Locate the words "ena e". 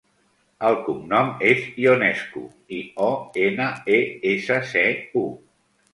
3.45-4.03